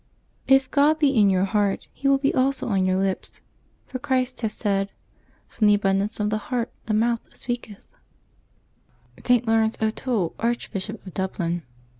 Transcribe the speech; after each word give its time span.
—If 0.57 0.71
God 0.71 0.97
be 0.97 1.09
in 1.15 1.29
your 1.29 1.43
heart, 1.43 1.87
He 1.93 2.07
will 2.07 2.17
be 2.17 2.33
also 2.33 2.67
on 2.69 2.87
your 2.87 2.97
lips; 2.97 3.41
for 3.85 3.99
Christ 3.99 4.41
has 4.41 4.51
said," 4.53 4.89
From 5.47 5.67
the 5.67 5.75
abundance 5.75 6.19
of 6.19 6.31
the 6.31 6.39
heart 6.49 6.71
the 6.87 6.93
mouth 6.95 7.21
speaketh/' 7.37 7.77
ST. 9.23 9.45
LAURENCE 9.47 9.77
O'TOOLE, 9.79 10.33
Archbishop 10.39 11.05
of 11.05 11.13
Dublin. 11.13 11.61